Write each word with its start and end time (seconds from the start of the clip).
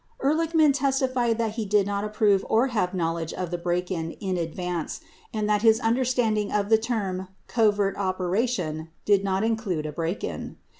77 0.19 0.19
Ehrlichman 0.27 0.73
testified 0.73 1.37
that 1.37 1.51
he 1.51 1.63
did 1.67 1.85
not 1.85 2.03
approve 2.03 2.43
or 2.49 2.69
have 2.69 2.95
knowledge 2.95 3.33
of 3.33 3.51
the 3.51 3.57
break 3.59 3.91
in 3.91 4.13
in 4.13 4.35
advance 4.35 5.01
and 5.31 5.47
that 5.47 5.61
his 5.61 5.79
understanding 5.79 6.51
of 6.51 6.69
the 6.69 6.77
term 6.79 7.27
"covert 7.45 7.95
operation" 7.97 8.89
did 9.05 9.23
not 9.23 9.43
include 9.43 9.85
a 9.85 9.91
break 9.91 10.23
in. 10.23 10.57